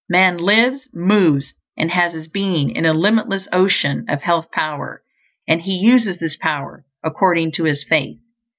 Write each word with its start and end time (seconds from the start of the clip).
Man 0.09 0.37
lives, 0.37 0.89
moves, 0.95 1.53
and 1.77 1.91
has 1.91 2.13
his 2.13 2.27
being 2.27 2.71
in 2.75 2.87
a 2.87 2.91
limitless 2.93 3.47
ocean 3.51 4.05
of 4.09 4.23
health 4.23 4.47
power; 4.51 5.03
and 5.47 5.61
he 5.61 5.75
uses 5.75 6.17
this 6.17 6.35
power 6.37 6.83
according 7.03 7.51
to 7.51 7.65
his 7.65 7.83
faith. 7.83 8.17